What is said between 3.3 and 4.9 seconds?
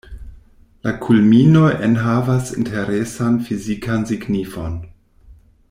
fizikan signifon.